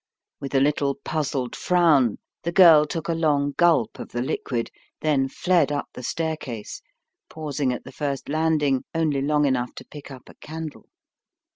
With 0.39 0.55
a 0.55 0.59
little 0.59 0.95
puzzled 0.95 1.55
frown, 1.55 2.17
the 2.41 2.51
girl 2.51 2.87
took 2.87 3.07
a 3.07 3.13
long 3.13 3.51
gulp 3.51 3.99
of 3.99 4.09
the 4.09 4.23
liquid, 4.23 4.71
then 5.01 5.27
fled 5.29 5.71
up 5.71 5.89
the 5.93 6.01
staircase, 6.01 6.81
pausing 7.29 7.71
at 7.71 7.83
the 7.83 7.91
first 7.91 8.27
landing 8.27 8.83
only 8.95 9.21
long 9.21 9.45
enough 9.45 9.75
to 9.75 9.85
pick 9.85 10.09
up 10.09 10.27
a 10.27 10.33
candle. 10.33 10.87